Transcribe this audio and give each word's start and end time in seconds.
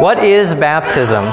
What 0.00 0.24
is 0.24 0.54
baptism? 0.54 1.26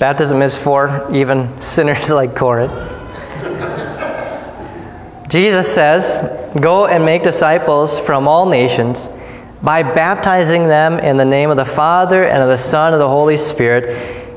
Baptism 0.00 0.42
is 0.42 0.58
for 0.58 1.06
even 1.12 1.60
sinners 1.60 2.10
like 2.10 2.34
Corinth. 2.34 2.72
Jesus 5.28 5.72
says, 5.72 6.18
Go 6.60 6.86
and 6.86 7.04
make 7.04 7.22
disciples 7.22 8.00
from 8.00 8.26
all 8.26 8.46
nations 8.46 9.10
by 9.62 9.84
baptizing 9.84 10.66
them 10.66 10.98
in 10.98 11.16
the 11.16 11.24
name 11.24 11.48
of 11.48 11.56
the 11.56 11.64
Father 11.64 12.24
and 12.24 12.42
of 12.42 12.48
the 12.48 12.58
Son 12.58 12.92
and 12.92 12.94
of 12.94 12.98
the 12.98 13.08
Holy 13.08 13.36
Spirit, 13.36 13.90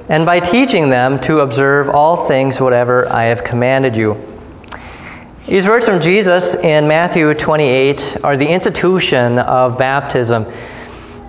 and 0.09 0.23
by 0.23 0.39
teaching 0.39 0.87
them 0.87 1.19
to 1.21 1.39
observe 1.39 1.89
all 1.89 2.27
things 2.27 2.61
whatever 2.61 3.11
I 3.11 3.23
have 3.23 3.43
commanded 3.43 3.97
you. 3.97 4.38
These 5.49 5.67
words 5.67 5.87
from 5.87 5.99
Jesus 5.99 6.53
in 6.53 6.87
Matthew 6.87 7.33
28 7.33 8.17
are 8.23 8.37
the 8.37 8.47
institution 8.47 9.39
of 9.39 9.79
baptism. 9.79 10.45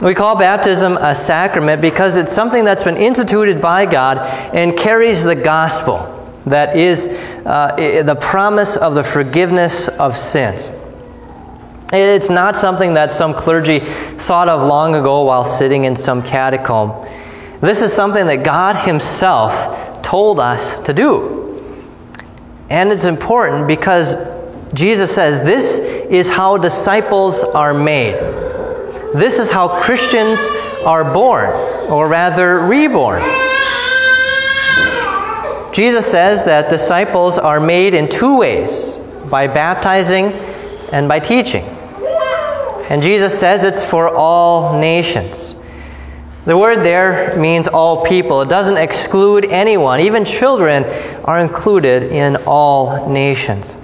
We 0.03 0.13
call 0.15 0.37
baptism 0.37 0.99
a 0.99 1.15
sacrament 1.15 1.81
because 1.81 2.19
it's 2.19 2.31
something 2.31 2.63
that's 2.63 2.85
been 2.85 2.99
instituted 2.99 3.63
by 3.63 3.87
God 3.87 4.19
and 4.55 4.77
carries 4.77 5.25
the 5.25 5.35
gospel 5.35 6.39
that 6.45 6.77
is 6.77 7.09
uh, 7.47 7.75
the 8.05 8.15
promise 8.21 8.77
of 8.77 8.95
the 8.95 9.03
forgiveness 9.03 9.89
of 9.89 10.19
sins. 10.19 10.71
It's 11.91 12.29
not 12.29 12.59
something 12.59 12.93
that 12.93 13.13
some 13.13 13.33
clergy 13.33 13.81
thought 13.81 14.51
of 14.51 14.61
long 14.61 14.97
ago 14.97 15.23
while 15.23 15.45
sitting 15.45 15.85
in 15.85 15.97
some 15.97 16.23
catacomb. 16.23 17.09
This 17.63 17.81
is 17.81 17.91
something 17.91 18.27
that 18.27 18.45
God 18.45 18.77
Himself 18.77 20.03
told 20.03 20.41
us 20.41 20.79
to 20.81 20.93
do. 20.93 21.40
And 22.71 22.93
it's 22.93 23.05
important 23.05 23.67
because 23.67 24.17
Jesus 24.75 25.13
says 25.13 25.43
this 25.43 25.81
is 25.81 26.31
how 26.31 26.57
disciples 26.57 27.43
are 27.43 27.75
made. 27.75 28.15
This 29.15 29.41
is 29.41 29.51
how 29.51 29.81
Christians 29.83 30.41
are 30.87 31.13
born, 31.13 31.51
or 31.91 32.09
rather, 32.09 32.61
reborn. 32.61 33.23
Jesus 35.73 36.07
says 36.09 36.45
that 36.45 36.69
disciples 36.71 37.39
are 37.39 37.59
made 37.59 37.95
in 37.95 38.09
two 38.09 38.39
ways 38.39 39.01
by 39.31 39.47
baptizing 39.47 40.27
and 40.93 41.09
by 41.09 41.19
teaching. 41.19 41.65
And 42.89 43.03
Jesus 43.03 43.39
says 43.39 43.65
it's 43.65 43.83
for 43.83 44.15
all 44.15 44.79
nations. 44.79 45.55
The 46.47 46.57
word 46.57 46.83
there 46.83 47.37
means 47.39 47.69
all 47.69 48.03
people. 48.03 48.41
It 48.41 48.49
doesn't 48.49 48.79
exclude 48.79 49.45
anyone. 49.47 50.01
Even 50.01 50.25
children 50.25 50.85
are 51.25 51.39
included 51.39 52.05
in 52.05 52.37
all 52.47 53.11
nations. 53.11 53.77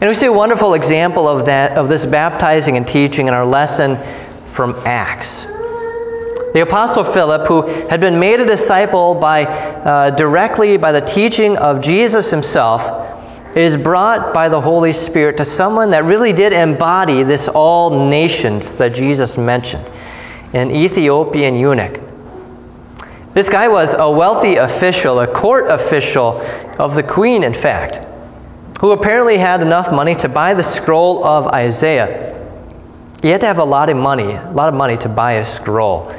And 0.00 0.08
we 0.10 0.14
see 0.14 0.26
a 0.26 0.32
wonderful 0.32 0.74
example 0.74 1.28
of 1.28 1.46
that 1.46 1.78
of 1.78 1.88
this 1.88 2.06
baptizing 2.06 2.76
and 2.76 2.86
teaching 2.86 3.28
in 3.28 3.34
our 3.34 3.46
lesson 3.46 3.96
from 4.46 4.74
Acts. 4.84 5.46
The 6.54 6.62
Apostle 6.62 7.04
Philip, 7.04 7.46
who 7.46 7.62
had 7.88 8.00
been 8.00 8.18
made 8.18 8.40
a 8.40 8.46
disciple 8.46 9.14
by, 9.14 9.44
uh, 9.44 10.10
directly 10.10 10.76
by 10.76 10.90
the 10.90 11.00
teaching 11.00 11.56
of 11.56 11.80
Jesus 11.80 12.30
himself, 12.30 13.56
is 13.56 13.76
brought 13.76 14.34
by 14.34 14.48
the 14.48 14.60
Holy 14.60 14.92
Spirit 14.92 15.36
to 15.36 15.44
someone 15.44 15.90
that 15.90 16.02
really 16.02 16.32
did 16.32 16.52
embody 16.52 17.22
this 17.22 17.48
all 17.48 18.08
nations 18.08 18.74
that 18.74 18.92
Jesus 18.92 19.38
mentioned 19.38 19.88
an 20.54 20.70
Ethiopian 20.70 21.56
eunuch. 21.56 22.00
This 23.34 23.50
guy 23.50 23.66
was 23.66 23.94
a 23.94 24.08
wealthy 24.08 24.56
official, 24.56 25.18
a 25.18 25.26
court 25.26 25.68
official 25.68 26.40
of 26.78 26.94
the 26.94 27.02
queen, 27.02 27.42
in 27.42 27.52
fact, 27.52 27.96
who 28.80 28.92
apparently 28.92 29.36
had 29.36 29.60
enough 29.60 29.90
money 29.90 30.14
to 30.14 30.28
buy 30.28 30.54
the 30.54 30.62
scroll 30.62 31.24
of 31.24 31.48
Isaiah. 31.48 32.32
You 33.24 33.30
had 33.30 33.40
to 33.40 33.46
have 33.46 33.58
a 33.58 33.64
lot 33.64 33.90
of 33.90 33.96
money, 33.96 34.32
a 34.34 34.52
lot 34.52 34.68
of 34.68 34.74
money 34.74 34.96
to 34.98 35.08
buy 35.08 35.32
a 35.34 35.44
scroll. 35.44 36.14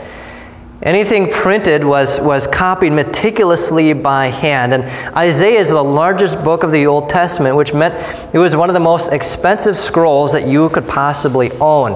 Anything 0.81 1.31
printed 1.31 1.83
was, 1.83 2.19
was 2.19 2.47
copied 2.47 2.91
meticulously 2.91 3.93
by 3.93 4.27
hand. 4.27 4.73
And 4.73 4.83
Isaiah 5.15 5.59
is 5.59 5.69
the 5.69 5.81
largest 5.81 6.43
book 6.43 6.63
of 6.63 6.71
the 6.71 6.85
Old 6.85 7.07
Testament, 7.07 7.55
which 7.55 7.73
meant 7.73 7.95
it 8.35 8.37
was 8.37 8.55
one 8.55 8.69
of 8.69 8.73
the 8.73 8.81
most 8.81 9.13
expensive 9.13 9.77
scrolls 9.77 10.33
that 10.33 10.47
you 10.47 10.69
could 10.69 10.87
possibly 10.87 11.51
own. 11.53 11.93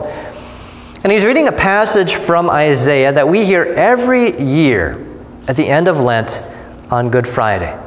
And 1.01 1.13
he's 1.13 1.23
reading 1.23 1.47
a 1.47 1.53
passage 1.53 2.15
from 2.15 2.49
Isaiah 2.49 3.13
that 3.13 3.27
we 3.27 3.45
hear 3.45 3.63
every 3.63 4.37
year 4.37 5.05
at 5.47 5.55
the 5.55 5.65
end 5.65 5.87
of 5.87 6.01
Lent 6.01 6.43
on 6.91 7.09
Good 7.09 7.25
Friday. 7.25 7.77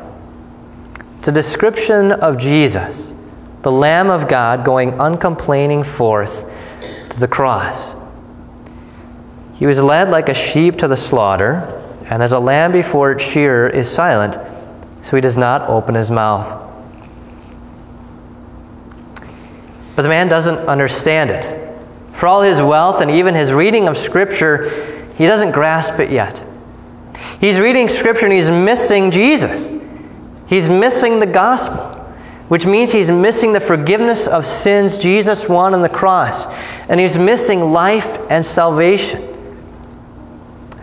It's 1.19 1.28
a 1.28 1.33
description 1.33 2.12
of 2.12 2.39
Jesus, 2.39 3.12
the 3.61 3.71
Lamb 3.71 4.09
of 4.09 4.28
God, 4.28 4.65
going 4.65 4.99
uncomplaining 4.99 5.84
forth 5.84 6.50
to 7.11 7.21
the 7.21 7.28
cross. 7.28 7.95
He 9.53 9.67
was 9.67 9.83
led 9.83 10.09
like 10.09 10.31
a 10.31 10.34
sheep 10.34 10.77
to 10.79 10.89
the 10.89 10.97
slaughter, 10.97 11.83
and 12.06 12.23
as 12.23 12.33
a 12.33 12.39
lamb 12.39 12.73
before 12.73 13.12
its 13.12 13.23
shearer 13.23 13.69
is 13.69 13.91
silent, 13.91 14.39
so 15.03 15.17
he 15.17 15.21
does 15.21 15.37
not 15.37 15.69
open 15.69 15.94
his 15.94 16.11
mouth. 16.11 16.59
But 19.94 20.03
the 20.03 20.09
man 20.09 20.29
doesn't 20.29 20.59
understand 20.61 21.31
it. 21.31 21.62
For 22.22 22.28
all 22.28 22.43
his 22.43 22.62
wealth 22.62 23.00
and 23.00 23.10
even 23.10 23.34
his 23.34 23.53
reading 23.53 23.88
of 23.88 23.99
Scripture, 23.99 24.69
he 25.19 25.27
doesn't 25.27 25.50
grasp 25.50 25.99
it 25.99 26.12
yet. 26.12 26.41
He's 27.41 27.59
reading 27.59 27.88
Scripture 27.88 28.27
and 28.27 28.33
he's 28.33 28.49
missing 28.49 29.10
Jesus. 29.10 29.77
He's 30.47 30.69
missing 30.69 31.19
the 31.19 31.27
gospel, 31.27 31.82
which 32.47 32.65
means 32.65 32.93
he's 32.93 33.11
missing 33.11 33.53
the 33.53 33.59
forgiveness 33.59 34.28
of 34.28 34.47
sins 34.47 34.99
Jesus 34.99 35.49
won 35.49 35.75
on 35.75 35.82
the 35.82 35.88
cross. 35.88 36.47
And 36.88 37.00
he's 37.00 37.19
missing 37.19 37.72
life 37.72 38.25
and 38.31 38.47
salvation. 38.47 39.21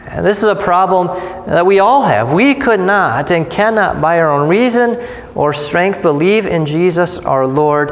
And 0.07 0.25
this 0.25 0.39
is 0.39 0.49
a 0.49 0.57
problem 0.57 1.07
that 1.47 1.65
we 1.65 1.79
all 1.79 2.03
have. 2.03 2.33
We 2.33 2.53
could 2.53 2.81
not 2.81 3.31
and 3.31 3.49
cannot, 3.49 4.01
by 4.01 4.19
our 4.19 4.29
own 4.29 4.49
reason 4.49 5.01
or 5.35 5.53
strength, 5.53 6.01
believe 6.01 6.47
in 6.47 6.65
Jesus 6.65 7.17
our 7.17 7.47
Lord 7.47 7.91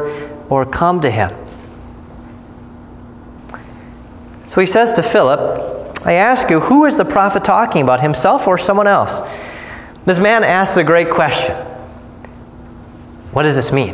or 0.50 0.66
come 0.66 1.00
to 1.00 1.10
him. 1.10 1.47
So 4.48 4.62
he 4.62 4.66
says 4.66 4.94
to 4.94 5.04
Philip, 5.04 6.06
I 6.06 6.14
ask 6.14 6.50
you, 6.50 6.62
who 6.62 6.86
is 6.86 6.96
the 6.96 7.06
prophet 7.06 7.44
talking 7.44 7.82
about, 7.82 8.02
himself 8.02 8.48
or 8.48 8.58
someone 8.58 8.88
else? 8.88 9.22
This 10.06 10.20
man 10.20 10.44
asks 10.44 10.78
a 10.78 10.84
great 10.84 11.10
question 11.10 11.54
What 13.34 13.44
does 13.44 13.58
this 13.58 13.72
mean? 13.74 13.94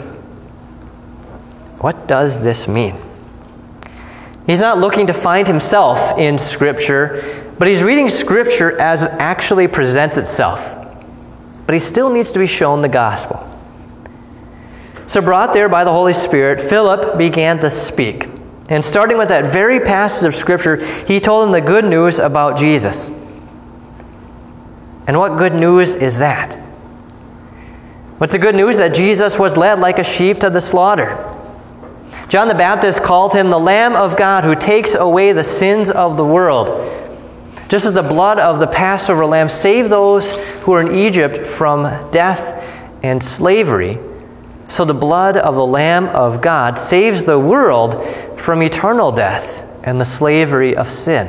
What 1.79 2.07
does 2.07 2.39
this 2.39 2.67
mean? 2.67 2.95
He's 4.45 4.59
not 4.59 4.77
looking 4.77 5.07
to 5.07 5.13
find 5.13 5.47
himself 5.47 6.19
in 6.19 6.37
Scripture, 6.37 7.51
but 7.57 7.67
he's 7.67 7.81
reading 7.81 8.07
Scripture 8.09 8.79
as 8.79 9.03
it 9.03 9.11
actually 9.13 9.67
presents 9.67 10.17
itself. 10.17 10.77
But 11.65 11.73
he 11.73 11.79
still 11.79 12.09
needs 12.09 12.31
to 12.33 12.39
be 12.39 12.47
shown 12.47 12.81
the 12.81 12.89
gospel. 12.89 13.49
So, 15.07 15.21
brought 15.21 15.51
there 15.51 15.67
by 15.67 15.83
the 15.83 15.91
Holy 15.91 16.13
Spirit, 16.13 16.61
Philip 16.61 17.17
began 17.17 17.57
to 17.59 17.69
speak. 17.69 18.27
And 18.69 18.83
starting 18.83 19.17
with 19.17 19.29
that 19.29 19.51
very 19.51 19.79
passage 19.79 20.27
of 20.27 20.35
Scripture, 20.35 20.77
he 21.05 21.19
told 21.19 21.43
them 21.43 21.51
the 21.51 21.61
good 21.61 21.85
news 21.85 22.19
about 22.19 22.57
Jesus. 22.57 23.09
And 25.07 25.17
what 25.17 25.37
good 25.37 25.53
news 25.53 25.95
is 25.95 26.19
that? 26.19 26.53
What's 28.19 28.33
the 28.33 28.39
good 28.39 28.55
news? 28.55 28.77
That 28.77 28.93
Jesus 28.93 29.37
was 29.37 29.57
led 29.57 29.79
like 29.79 29.99
a 29.99 30.03
sheep 30.03 30.39
to 30.39 30.49
the 30.49 30.61
slaughter. 30.61 31.29
John 32.29 32.47
the 32.47 32.55
Baptist 32.55 33.03
called 33.03 33.33
him 33.33 33.49
the 33.49 33.59
Lamb 33.59 33.95
of 33.95 34.15
God 34.15 34.43
who 34.45 34.55
takes 34.55 34.95
away 34.95 35.33
the 35.33 35.43
sins 35.43 35.91
of 35.91 36.15
the 36.15 36.25
world. 36.25 36.69
Just 37.67 37.85
as 37.85 37.91
the 37.91 38.03
blood 38.03 38.39
of 38.39 38.59
the 38.59 38.67
Passover 38.67 39.25
lamb 39.25 39.49
saved 39.49 39.89
those 39.89 40.37
who 40.61 40.71
were 40.71 40.81
in 40.81 40.95
Egypt 40.95 41.45
from 41.45 41.83
death 42.11 42.63
and 43.03 43.21
slavery, 43.21 43.97
so 44.73 44.83
the 44.83 44.91
blood 44.91 45.37
of 45.37 45.53
the 45.53 45.63
Lamb 45.63 46.07
of 46.07 46.41
God 46.41 46.79
saves 46.79 47.23
the 47.23 47.37
world 47.37 48.03
from 48.39 48.63
eternal 48.63 49.11
death 49.11 49.63
and 49.83 50.01
the 50.01 50.05
slavery 50.05 50.75
of 50.75 50.89
sin. 50.89 51.27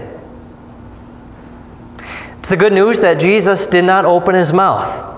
It's 2.38 2.48
the 2.48 2.56
good 2.56 2.72
news 2.72 3.00
that 3.00 3.20
Jesus 3.20 3.66
did 3.66 3.84
not 3.84 4.06
open 4.06 4.34
his 4.34 4.54
mouth. 4.54 5.12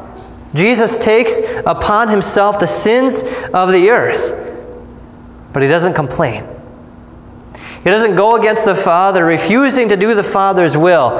Jesus 0.56 0.98
takes 0.98 1.38
upon 1.66 2.08
himself 2.08 2.58
the 2.58 2.66
sins 2.66 3.22
of 3.54 3.70
the 3.70 3.90
earth, 3.90 4.32
but 5.52 5.62
he 5.62 5.68
doesn't 5.68 5.94
complain. 5.94 6.48
He 7.54 7.90
doesn't 7.90 8.16
go 8.16 8.34
against 8.34 8.64
the 8.64 8.74
Father, 8.74 9.24
refusing 9.24 9.88
to 9.90 9.96
do 9.96 10.16
the 10.16 10.24
Father's 10.24 10.76
will, 10.76 11.10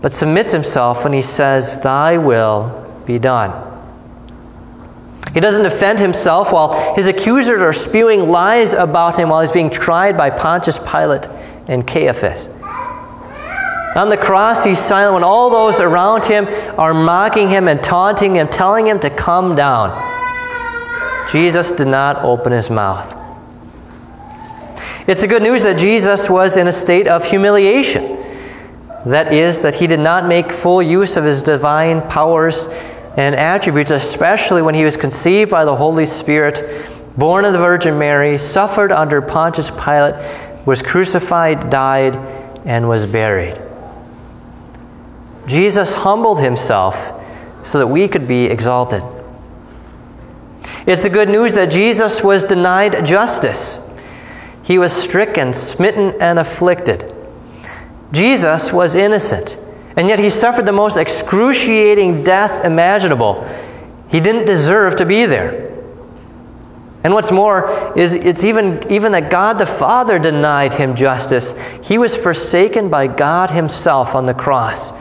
but 0.00 0.14
submits 0.14 0.50
himself 0.50 1.04
when 1.04 1.12
he 1.12 1.20
says, 1.20 1.78
Thy 1.78 2.16
will 2.16 2.90
be 3.04 3.18
done. 3.18 3.71
He 5.34 5.40
doesn't 5.40 5.62
defend 5.62 5.98
himself 5.98 6.52
while 6.52 6.94
his 6.94 7.06
accusers 7.06 7.62
are 7.62 7.72
spewing 7.72 8.28
lies 8.28 8.74
about 8.74 9.18
him 9.18 9.30
while 9.30 9.40
he's 9.40 9.50
being 9.50 9.70
tried 9.70 10.16
by 10.16 10.28
Pontius 10.28 10.78
Pilate 10.78 11.28
and 11.68 11.86
Caiaphas. 11.86 12.48
On 13.94 14.08
the 14.08 14.16
cross, 14.16 14.64
he's 14.64 14.78
silent 14.78 15.14
when 15.14 15.24
all 15.24 15.50
those 15.50 15.80
around 15.80 16.24
him 16.24 16.46
are 16.78 16.94
mocking 16.94 17.48
him 17.48 17.68
and 17.68 17.82
taunting 17.82 18.36
him, 18.36 18.48
telling 18.48 18.86
him 18.86 18.98
to 19.00 19.10
come 19.10 19.54
down. 19.54 19.90
Jesus 21.30 21.72
did 21.72 21.88
not 21.88 22.24
open 22.24 22.52
his 22.52 22.70
mouth. 22.70 23.16
It's 25.06 25.22
the 25.22 25.28
good 25.28 25.42
news 25.42 25.62
that 25.64 25.78
Jesus 25.78 26.30
was 26.30 26.56
in 26.56 26.68
a 26.68 26.72
state 26.72 27.06
of 27.06 27.24
humiliation. 27.24 28.18
That 29.04 29.32
is, 29.32 29.62
that 29.62 29.74
he 29.74 29.86
did 29.86 30.00
not 30.00 30.26
make 30.26 30.52
full 30.52 30.82
use 30.82 31.16
of 31.16 31.24
his 31.24 31.42
divine 31.42 32.02
powers 32.02 32.68
and 33.16 33.34
attributes, 33.34 33.90
especially 33.90 34.62
when 34.62 34.74
he 34.74 34.84
was 34.84 34.96
conceived 34.96 35.50
by 35.50 35.64
the 35.64 35.74
Holy 35.74 36.06
Spirit, 36.06 36.86
born 37.16 37.44
of 37.44 37.52
the 37.52 37.58
Virgin 37.58 37.98
Mary, 37.98 38.38
suffered 38.38 38.92
under 38.92 39.20
Pontius 39.20 39.70
Pilate, 39.70 40.14
was 40.66 40.80
crucified, 40.80 41.68
died, 41.70 42.16
and 42.64 42.88
was 42.88 43.06
buried. 43.06 43.60
Jesus 45.46 45.92
humbled 45.92 46.40
himself 46.40 47.12
so 47.62 47.78
that 47.78 47.86
we 47.86 48.08
could 48.08 48.26
be 48.28 48.46
exalted. 48.46 49.02
It's 50.86 51.02
the 51.02 51.10
good 51.10 51.28
news 51.28 51.54
that 51.54 51.70
Jesus 51.70 52.22
was 52.22 52.44
denied 52.44 53.04
justice. 53.04 53.80
He 54.62 54.78
was 54.78 54.92
stricken, 54.92 55.52
smitten, 55.52 56.14
and 56.20 56.38
afflicted. 56.38 57.14
Jesus 58.12 58.72
was 58.72 58.94
innocent, 58.94 59.58
and 59.96 60.08
yet 60.08 60.18
he 60.18 60.30
suffered 60.30 60.66
the 60.66 60.72
most 60.72 60.96
excruciating 60.96 62.24
death 62.24 62.64
imaginable. 62.64 63.46
He 64.08 64.20
didn't 64.20 64.46
deserve 64.46 64.96
to 64.96 65.06
be 65.06 65.26
there. 65.26 65.70
And 67.04 67.12
what's 67.12 67.32
more 67.32 67.98
is 67.98 68.14
it's 68.14 68.44
even, 68.44 68.80
even 68.90 69.12
that 69.12 69.30
God 69.30 69.58
the 69.58 69.66
Father 69.66 70.18
denied 70.18 70.72
him 70.72 70.94
justice. 70.94 71.54
He 71.82 71.98
was 71.98 72.16
forsaken 72.16 72.88
by 72.88 73.08
God 73.08 73.50
himself 73.50 74.14
on 74.14 74.24
the 74.24 74.34
cross. 74.34 74.92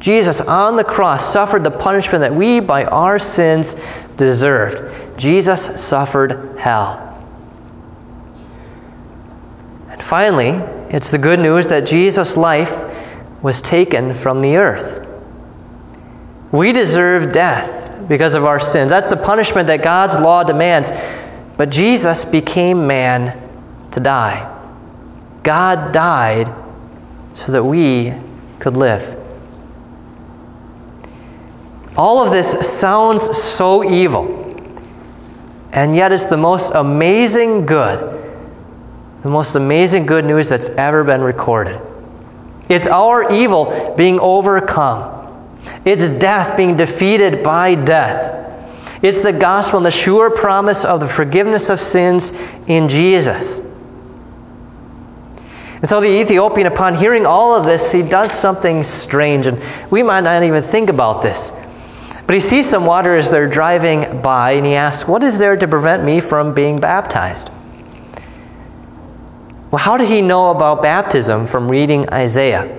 Jesus 0.00 0.40
on 0.40 0.76
the 0.76 0.84
cross 0.84 1.30
suffered 1.32 1.62
the 1.62 1.70
punishment 1.70 2.20
that 2.22 2.34
we, 2.34 2.58
by 2.58 2.84
our 2.86 3.18
sins, 3.18 3.76
deserved. 4.16 5.18
Jesus 5.18 5.80
suffered 5.80 6.58
hell. 6.58 7.06
And 9.88 10.02
finally, 10.02 10.50
it's 10.88 11.10
the 11.10 11.18
good 11.18 11.38
news 11.38 11.66
that 11.68 11.86
Jesus' 11.86 12.36
life 12.36 12.89
was 13.42 13.60
taken 13.60 14.12
from 14.14 14.40
the 14.40 14.56
earth. 14.56 15.06
We 16.52 16.72
deserve 16.72 17.32
death 17.32 17.92
because 18.08 18.34
of 18.34 18.44
our 18.44 18.60
sins. 18.60 18.90
That's 18.90 19.10
the 19.10 19.16
punishment 19.16 19.66
that 19.68 19.82
God's 19.82 20.18
law 20.18 20.42
demands. 20.42 20.90
But 21.56 21.70
Jesus 21.70 22.24
became 22.24 22.86
man 22.86 23.40
to 23.92 24.00
die. 24.00 24.46
God 25.42 25.92
died 25.92 26.52
so 27.32 27.52
that 27.52 27.62
we 27.62 28.12
could 28.58 28.76
live. 28.76 29.16
All 31.96 32.24
of 32.24 32.32
this 32.32 32.50
sounds 32.66 33.22
so 33.36 33.84
evil, 33.84 34.56
and 35.72 35.94
yet 35.94 36.12
it's 36.12 36.26
the 36.26 36.36
most 36.36 36.72
amazing 36.74 37.66
good, 37.66 37.98
the 39.22 39.28
most 39.28 39.54
amazing 39.54 40.06
good 40.06 40.24
news 40.24 40.48
that's 40.48 40.68
ever 40.70 41.04
been 41.04 41.20
recorded. 41.20 41.80
It's 42.70 42.86
our 42.86 43.30
evil 43.32 43.94
being 43.96 44.18
overcome, 44.20 45.52
it's 45.84 46.08
death 46.08 46.56
being 46.56 46.76
defeated 46.76 47.42
by 47.42 47.74
death. 47.74 48.38
It's 49.02 49.22
the 49.22 49.32
gospel 49.32 49.78
and 49.78 49.86
the 49.86 49.90
sure 49.90 50.30
promise 50.30 50.84
of 50.84 51.00
the 51.00 51.08
forgiveness 51.08 51.70
of 51.70 51.80
sins 51.80 52.32
in 52.66 52.88
Jesus. 52.88 53.58
And 55.80 55.88
so 55.88 56.00
the 56.00 56.20
Ethiopian, 56.20 56.66
upon 56.66 56.94
hearing 56.94 57.24
all 57.24 57.56
of 57.56 57.64
this, 57.64 57.90
he 57.90 58.02
does 58.02 58.30
something 58.30 58.82
strange, 58.82 59.46
and 59.46 59.58
we 59.90 60.02
might 60.02 60.20
not 60.20 60.42
even 60.42 60.62
think 60.62 60.90
about 60.90 61.22
this. 61.22 61.52
But 62.26 62.34
he 62.34 62.40
sees 62.40 62.68
some 62.68 62.84
water 62.84 63.16
as 63.16 63.30
they're 63.30 63.48
driving 63.48 64.20
by, 64.20 64.52
and 64.52 64.66
he 64.66 64.74
asks, 64.74 65.08
What 65.08 65.22
is 65.22 65.38
there 65.38 65.56
to 65.56 65.66
prevent 65.66 66.04
me 66.04 66.20
from 66.20 66.52
being 66.52 66.78
baptized? 66.78 67.50
Well, 69.70 69.78
how 69.78 69.96
did 69.96 70.08
he 70.08 70.20
know 70.20 70.50
about 70.50 70.82
baptism 70.82 71.46
from 71.46 71.70
reading 71.70 72.08
Isaiah? 72.12 72.76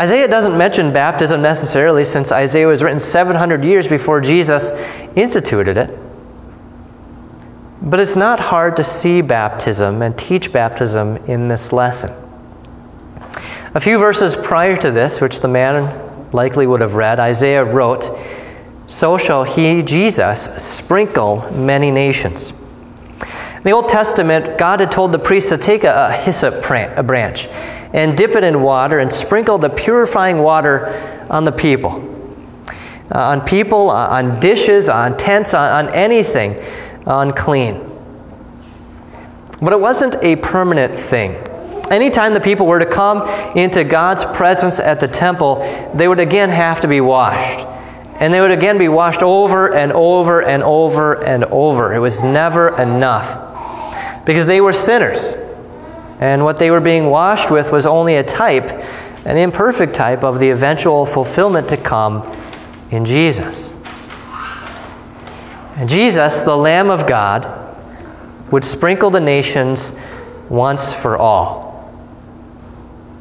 Isaiah 0.00 0.26
doesn't 0.26 0.56
mention 0.56 0.92
baptism 0.92 1.42
necessarily 1.42 2.04
since 2.04 2.32
Isaiah 2.32 2.66
was 2.66 2.82
written 2.82 2.98
700 2.98 3.62
years 3.62 3.86
before 3.86 4.20
Jesus 4.20 4.72
instituted 5.14 5.76
it. 5.76 5.98
But 7.82 8.00
it's 8.00 8.16
not 8.16 8.40
hard 8.40 8.74
to 8.76 8.84
see 8.84 9.20
baptism 9.20 10.00
and 10.02 10.16
teach 10.16 10.50
baptism 10.50 11.18
in 11.26 11.46
this 11.46 11.72
lesson. 11.72 12.10
A 13.74 13.80
few 13.80 13.98
verses 13.98 14.34
prior 14.34 14.76
to 14.78 14.90
this, 14.90 15.20
which 15.20 15.40
the 15.40 15.48
man 15.48 16.30
likely 16.32 16.66
would 16.66 16.80
have 16.80 16.94
read, 16.94 17.20
Isaiah 17.20 17.64
wrote, 17.64 18.10
So 18.86 19.18
shall 19.18 19.44
he, 19.44 19.82
Jesus, 19.82 20.44
sprinkle 20.56 21.50
many 21.52 21.90
nations. 21.90 22.54
In 23.62 23.70
the 23.70 23.76
Old 23.76 23.88
Testament, 23.88 24.58
God 24.58 24.80
had 24.80 24.90
told 24.90 25.12
the 25.12 25.20
priests 25.20 25.50
to 25.50 25.56
take 25.56 25.84
a, 25.84 26.08
a 26.08 26.12
hyssop 26.12 26.64
branch 26.64 27.46
and 27.92 28.18
dip 28.18 28.32
it 28.32 28.42
in 28.42 28.60
water 28.60 28.98
and 28.98 29.12
sprinkle 29.12 29.56
the 29.56 29.70
purifying 29.70 30.40
water 30.40 30.88
on 31.30 31.44
the 31.44 31.52
people. 31.52 31.90
Uh, 33.14 33.20
on 33.20 33.40
people, 33.42 33.88
uh, 33.88 34.08
on 34.08 34.40
dishes, 34.40 34.88
on 34.88 35.16
tents, 35.16 35.54
on, 35.54 35.86
on 35.86 35.94
anything 35.94 36.60
unclean. 37.06 37.88
But 39.60 39.72
it 39.72 39.78
wasn't 39.80 40.16
a 40.22 40.34
permanent 40.34 40.98
thing. 40.98 41.36
Anytime 41.88 42.34
the 42.34 42.40
people 42.40 42.66
were 42.66 42.80
to 42.80 42.86
come 42.86 43.28
into 43.56 43.84
God's 43.84 44.24
presence 44.24 44.80
at 44.80 44.98
the 44.98 45.06
temple, 45.06 45.60
they 45.94 46.08
would 46.08 46.18
again 46.18 46.48
have 46.50 46.80
to 46.80 46.88
be 46.88 47.00
washed. 47.00 47.64
And 48.18 48.34
they 48.34 48.40
would 48.40 48.50
again 48.50 48.76
be 48.76 48.88
washed 48.88 49.22
over 49.22 49.72
and 49.72 49.92
over 49.92 50.42
and 50.42 50.64
over 50.64 51.22
and 51.22 51.44
over. 51.44 51.94
It 51.94 52.00
was 52.00 52.24
never 52.24 52.76
enough. 52.80 53.51
Because 54.24 54.46
they 54.46 54.60
were 54.60 54.72
sinners. 54.72 55.34
And 56.20 56.44
what 56.44 56.58
they 56.58 56.70
were 56.70 56.80
being 56.80 57.06
washed 57.06 57.50
with 57.50 57.72
was 57.72 57.86
only 57.86 58.16
a 58.16 58.22
type, 58.22 58.68
an 59.24 59.36
imperfect 59.36 59.94
type, 59.94 60.22
of 60.22 60.38
the 60.38 60.50
eventual 60.50 61.04
fulfillment 61.06 61.68
to 61.70 61.76
come 61.76 62.30
in 62.90 63.04
Jesus. 63.04 63.72
And 65.76 65.88
Jesus, 65.88 66.42
the 66.42 66.56
Lamb 66.56 66.90
of 66.90 67.06
God, 67.06 67.48
would 68.50 68.64
sprinkle 68.64 69.10
the 69.10 69.20
nations 69.20 69.94
once 70.48 70.92
for 70.92 71.16
all 71.16 71.72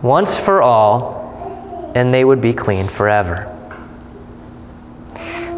once 0.01 0.37
for 0.37 0.61
all, 0.61 1.91
and 1.95 2.13
they 2.13 2.25
would 2.25 2.41
be 2.41 2.53
clean 2.53 2.87
forever. 2.87 3.47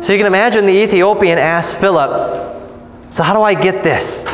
So 0.02 0.12
you 0.12 0.20
can 0.20 0.28
imagine 0.28 0.66
the 0.66 0.74
Ethiopian 0.74 1.38
asked 1.38 1.78
Philip, 1.78 2.12
So, 3.10 3.24
how 3.24 3.34
do 3.34 3.42
I 3.42 3.54
get 3.54 3.84
this? 3.84 4.26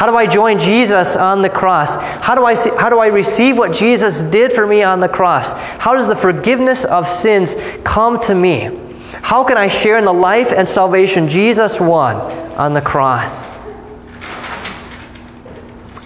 How 0.00 0.06
do 0.06 0.16
I 0.16 0.26
join 0.26 0.58
Jesus 0.58 1.14
on 1.14 1.42
the 1.42 1.50
cross? 1.50 1.96
How 2.24 2.34
do, 2.34 2.46
I 2.46 2.54
see, 2.54 2.70
how 2.70 2.88
do 2.88 3.00
I 3.00 3.08
receive 3.08 3.58
what 3.58 3.74
Jesus 3.74 4.22
did 4.22 4.50
for 4.50 4.66
me 4.66 4.82
on 4.82 4.98
the 4.98 5.10
cross? 5.10 5.52
How 5.52 5.94
does 5.94 6.08
the 6.08 6.16
forgiveness 6.16 6.86
of 6.86 7.06
sins 7.06 7.54
come 7.84 8.18
to 8.20 8.34
me? 8.34 8.80
How 9.20 9.44
can 9.44 9.58
I 9.58 9.68
share 9.68 9.98
in 9.98 10.06
the 10.06 10.14
life 10.14 10.52
and 10.52 10.66
salvation 10.66 11.28
Jesus 11.28 11.78
won 11.78 12.16
on 12.56 12.72
the 12.72 12.80
cross? 12.80 13.46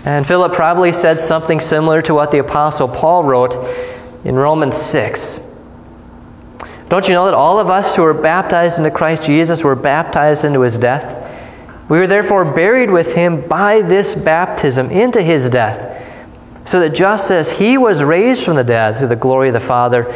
And 0.05 0.27
Philip 0.27 0.53
probably 0.53 0.91
said 0.91 1.21
something 1.21 1.61
similar 1.61 2.03
to 2.03 2.15
what 2.15 2.33
the 2.33 2.39
Apostle 2.39 2.89
Paul 2.89 3.23
wrote 3.23 3.57
in 4.25 4.35
Romans 4.35 4.77
6. 4.77 5.39
Don't 6.89 7.07
you 7.07 7.15
know 7.15 7.27
that 7.27 7.35
all 7.35 7.61
of 7.61 7.71
us 7.71 7.95
who 7.95 8.03
were 8.03 8.13
baptized 8.13 8.79
into 8.79 8.91
Christ 8.91 9.23
Jesus 9.23 9.63
were 9.63 9.77
baptized 9.77 10.45
into 10.45 10.63
his 10.63 10.79
death? 10.79 11.24
We 11.89 11.99
were 11.99 12.07
therefore 12.07 12.45
buried 12.45 12.91
with 12.91 13.15
him 13.15 13.47
by 13.47 13.83
this 13.83 14.15
baptism 14.15 14.91
into 14.91 15.21
his 15.21 15.51
death, 15.51 16.03
so 16.65 16.81
that 16.81 16.95
just 16.95 17.31
as 17.31 17.51
he 17.51 17.77
was 17.77 18.03
raised 18.03 18.45
from 18.45 18.57
the 18.57 18.65
dead 18.65 18.97
through 18.97 19.09
the 19.09 19.17
glory 19.17 19.49
of 19.49 19.55
the 19.55 19.61
Father, 19.61 20.13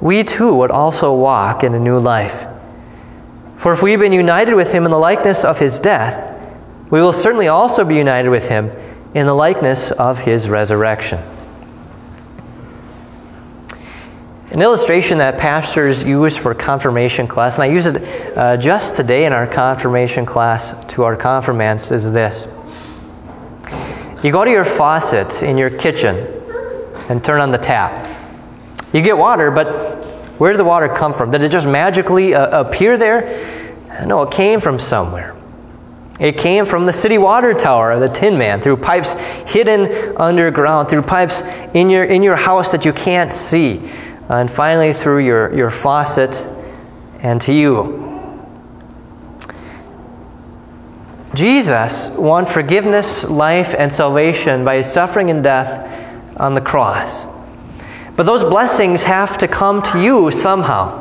we 0.00 0.24
too 0.24 0.54
would 0.56 0.72
also 0.72 1.14
walk 1.14 1.62
in 1.62 1.74
a 1.74 1.78
new 1.78 1.98
life. 1.98 2.46
For 3.56 3.72
if 3.72 3.82
we 3.82 3.92
have 3.92 4.00
been 4.00 4.12
united 4.12 4.54
with 4.54 4.72
him 4.72 4.84
in 4.84 4.90
the 4.90 4.98
likeness 4.98 5.44
of 5.44 5.58
his 5.60 5.78
death, 5.78 6.36
we 6.90 7.00
will 7.00 7.12
certainly 7.12 7.46
also 7.46 7.84
be 7.84 7.94
united 7.96 8.28
with 8.28 8.48
him 8.48 8.70
in 9.14 9.26
the 9.26 9.34
likeness 9.34 9.92
of 9.92 10.18
his 10.18 10.48
resurrection. 10.50 11.20
An 14.52 14.60
illustration 14.60 15.16
that 15.16 15.38
pastors 15.38 16.04
use 16.04 16.36
for 16.36 16.52
confirmation 16.52 17.26
class, 17.26 17.56
and 17.56 17.62
I 17.62 17.72
use 17.72 17.86
it 17.86 18.36
uh, 18.36 18.58
just 18.58 18.94
today 18.94 19.24
in 19.24 19.32
our 19.32 19.46
confirmation 19.46 20.26
class 20.26 20.74
to 20.88 21.04
our 21.04 21.16
confirmants, 21.16 21.90
is 21.90 22.12
this. 22.12 22.48
You 24.22 24.30
go 24.30 24.44
to 24.44 24.50
your 24.50 24.66
faucet 24.66 25.42
in 25.42 25.56
your 25.56 25.70
kitchen 25.70 26.16
and 27.08 27.24
turn 27.24 27.40
on 27.40 27.50
the 27.50 27.56
tap. 27.56 28.06
You 28.92 29.00
get 29.00 29.16
water, 29.16 29.50
but 29.50 29.68
where 30.38 30.52
did 30.52 30.58
the 30.58 30.64
water 30.64 30.86
come 30.86 31.14
from? 31.14 31.30
Did 31.30 31.42
it 31.42 31.50
just 31.50 31.66
magically 31.66 32.34
uh, 32.34 32.60
appear 32.60 32.98
there? 32.98 33.22
No, 34.04 34.20
it 34.20 34.30
came 34.30 34.60
from 34.60 34.78
somewhere. 34.78 35.34
It 36.20 36.36
came 36.36 36.66
from 36.66 36.84
the 36.84 36.92
city 36.92 37.16
water 37.16 37.54
tower, 37.54 37.92
of 37.92 38.00
the 38.00 38.08
Tin 38.08 38.36
Man, 38.36 38.60
through 38.60 38.76
pipes 38.76 39.14
hidden 39.50 40.14
underground, 40.18 40.90
through 40.90 41.02
pipes 41.02 41.40
in 41.72 41.88
your, 41.88 42.04
in 42.04 42.22
your 42.22 42.36
house 42.36 42.70
that 42.72 42.84
you 42.84 42.92
can't 42.92 43.32
see, 43.32 43.90
and 44.28 44.50
finally 44.50 44.92
through 44.92 45.24
your, 45.24 45.54
your 45.54 45.70
faucet 45.70 46.46
and 47.20 47.40
to 47.40 47.52
you. 47.52 48.02
Jesus 51.34 52.10
won 52.10 52.44
forgiveness, 52.44 53.24
life, 53.24 53.74
and 53.78 53.92
salvation 53.92 54.64
by 54.64 54.76
his 54.76 54.86
suffering 54.86 55.30
and 55.30 55.42
death 55.42 55.88
on 56.36 56.54
the 56.54 56.60
cross. 56.60 57.24
But 58.16 58.24
those 58.24 58.44
blessings 58.44 59.02
have 59.02 59.38
to 59.38 59.48
come 59.48 59.82
to 59.92 60.02
you 60.02 60.30
somehow. 60.30 61.00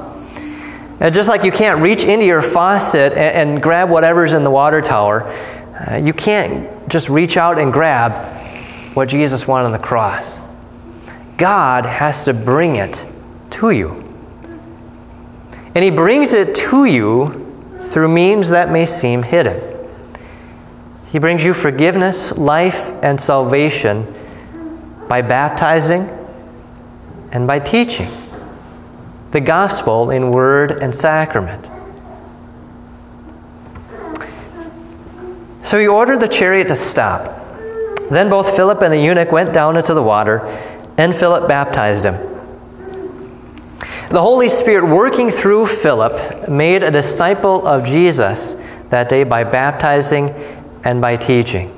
And 1.01 1.13
just 1.13 1.27
like 1.27 1.43
you 1.43 1.51
can't 1.51 1.81
reach 1.81 2.05
into 2.05 2.25
your 2.25 2.41
faucet 2.41 3.13
and, 3.13 3.51
and 3.51 3.61
grab 3.61 3.89
whatever's 3.89 4.33
in 4.33 4.43
the 4.43 4.51
water 4.51 4.81
tower, 4.81 5.23
uh, 5.89 5.99
you 6.01 6.13
can't 6.13 6.87
just 6.87 7.09
reach 7.09 7.37
out 7.37 7.59
and 7.59 7.73
grab 7.73 8.11
what 8.95 9.09
Jesus 9.09 9.47
won 9.47 9.65
on 9.65 9.71
the 9.71 9.79
cross. 9.79 10.39
God 11.41 11.87
has 11.87 12.23
to 12.25 12.35
bring 12.35 12.75
it 12.75 13.03
to 13.49 13.71
you. 13.71 14.03
And 15.73 15.83
He 15.83 15.89
brings 15.89 16.33
it 16.33 16.53
to 16.69 16.85
you 16.85 17.79
through 17.85 18.09
means 18.09 18.51
that 18.51 18.69
may 18.69 18.85
seem 18.85 19.23
hidden. 19.23 19.59
He 21.07 21.17
brings 21.17 21.43
you 21.43 21.55
forgiveness, 21.55 22.31
life, 22.37 22.93
and 23.01 23.19
salvation 23.19 24.05
by 25.07 25.23
baptizing 25.23 26.07
and 27.31 27.47
by 27.47 27.57
teaching 27.57 28.11
the 29.31 29.41
gospel 29.41 30.11
in 30.11 30.29
word 30.29 30.73
and 30.73 30.93
sacrament. 30.93 31.71
So 35.63 35.79
he 35.79 35.87
ordered 35.87 36.19
the 36.19 36.27
chariot 36.27 36.67
to 36.67 36.75
stop. 36.75 37.25
Then 38.11 38.29
both 38.29 38.55
Philip 38.55 38.83
and 38.83 38.93
the 38.93 38.99
eunuch 38.99 39.31
went 39.31 39.53
down 39.53 39.75
into 39.75 39.95
the 39.95 40.03
water, 40.03 40.45
and 41.01 41.15
Philip 41.15 41.47
baptized 41.47 42.05
him. 42.05 42.13
The 44.09 44.21
Holy 44.21 44.47
Spirit, 44.47 44.85
working 44.85 45.31
through 45.31 45.65
Philip, 45.65 46.47
made 46.47 46.83
a 46.83 46.91
disciple 46.91 47.65
of 47.65 47.83
Jesus 47.83 48.55
that 48.89 49.09
day 49.09 49.23
by 49.23 49.43
baptizing 49.43 50.29
and 50.83 51.01
by 51.01 51.15
teaching. 51.15 51.75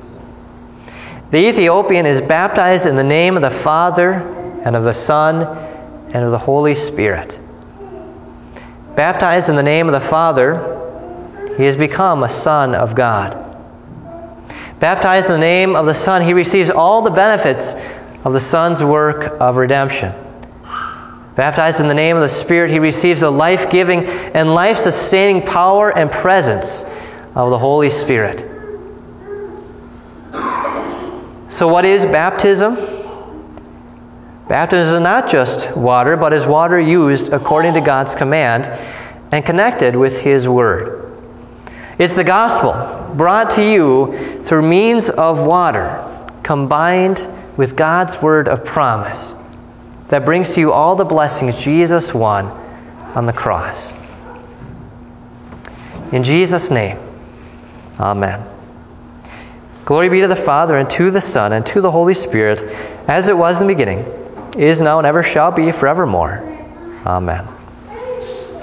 The 1.32 1.38
Ethiopian 1.38 2.06
is 2.06 2.22
baptized 2.22 2.86
in 2.86 2.98
the 2.98 3.04
name 3.04 3.38
of 3.38 3.42
the 3.42 3.50
Father 3.50 4.12
and 4.66 4.76
of 4.76 4.84
the 4.84 4.94
Son 4.94 5.44
and 6.08 6.26
of 6.26 6.32
the 6.32 6.38
Holy 6.38 6.76
Spirit. 6.76 7.40
Baptized 8.98 9.48
in 9.48 9.56
the 9.56 9.64
name 9.64 9.88
of 9.88 9.94
the 9.94 10.02
Father, 10.02 11.56
he 11.56 11.64
has 11.64 11.78
become 11.78 12.24
a 12.24 12.30
son 12.30 12.76
of 12.76 12.94
God. 12.94 13.40
Baptized 14.82 15.30
in 15.30 15.36
the 15.36 15.40
name 15.40 15.78
of 15.78 15.86
the 15.86 15.94
Son, 15.94 16.22
he 16.22 16.34
receives 16.34 16.70
all 16.70 17.02
the 17.02 17.10
benefits 17.10 17.76
of 18.24 18.34
the 18.34 18.40
Son's 18.40 18.84
work 18.84 19.40
of 19.40 19.58
redemption. 19.58 20.14
Baptized 21.36 21.82
in 21.82 21.88
the 21.88 21.94
name 21.94 22.16
of 22.16 22.22
the 22.22 22.30
Spirit, 22.30 22.70
he 22.70 22.80
receives 22.80 23.22
the 23.22 23.30
life 23.30 23.70
giving 23.70 24.06
and 24.36 24.54
life 24.54 24.78
sustaining 24.78 25.42
power 25.42 25.98
and 25.98 26.12
presence 26.12 26.84
of 27.36 27.50
the 27.50 27.58
Holy 27.58 27.90
Spirit. 27.90 28.50
So, 31.50 31.68
what 31.68 31.86
is 31.86 32.06
baptism? 32.06 32.76
Baptism 34.48 34.96
is 34.96 35.02
not 35.02 35.28
just 35.28 35.76
water, 35.76 36.18
but 36.18 36.34
is 36.34 36.46
water 36.46 36.80
used 36.80 37.34
according 37.34 37.74
to 37.74 37.82
God's 37.82 38.14
command 38.14 38.68
and 39.32 39.44
connected 39.44 39.96
with 39.96 40.22
His 40.22 40.48
Word. 40.48 41.12
It's 41.98 42.16
the 42.16 42.24
gospel 42.24 42.74
brought 43.16 43.50
to 43.52 43.64
you 43.64 44.44
through 44.44 44.64
means 44.64 45.10
of 45.10 45.46
water 45.46 46.08
combined 46.44 47.28
with 47.58 47.76
God's 47.76 48.22
word 48.22 48.48
of 48.48 48.66
promise 48.66 49.36
that 50.10 50.26
brings 50.26 50.54
to 50.54 50.60
you 50.60 50.72
all 50.72 50.96
the 50.96 51.06
blessings 51.06 51.62
Jesus 51.62 52.14
won 52.14 52.48
on 53.16 53.26
the 53.26 53.34
cross. 53.34 53.94
In 56.12 56.24
Jesus' 56.24 56.70
name, 56.70 56.98
amen. 58.00 58.48
Glory 59.86 60.10
be 60.10 60.22
to 60.22 60.28
the 60.28 60.36
Father, 60.36 60.78
and 60.78 60.90
to 60.92 61.12
the 61.12 61.20
Son, 61.20 61.54
and 61.54 61.66
to 61.66 61.82
the 61.82 61.92
Holy 61.92 62.14
Spirit, 62.14 62.62
as 63.08 63.28
it 63.28 63.38
was 63.38 63.60
in 63.60 63.68
the 63.68 63.74
beginning, 63.74 64.00
is 64.58 64.82
now, 64.82 64.98
and 64.98 65.08
ever 65.08 65.24
shall 65.24 65.52
be, 65.52 65.72
forevermore. 65.72 66.42
Amen. 67.06 67.48